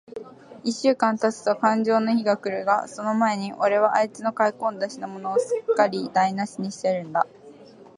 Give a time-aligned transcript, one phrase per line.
[0.63, 7.27] 一週間たつとかんじょうの日が来るが、その前に、おれはあいつの買い込んだ品物を、すっかりだいなしにしてやるんだ。